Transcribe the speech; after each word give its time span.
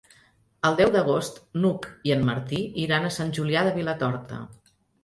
El 0.69 0.77
deu 0.79 0.89
d'agost 0.95 1.37
n'Hug 1.65 1.87
i 2.11 2.17
en 2.17 2.27
Martí 2.33 2.65
iran 2.87 3.07
a 3.13 3.17
Sant 3.21 3.39
Julià 3.39 3.67
de 3.71 3.79
Vilatorta. 3.79 4.43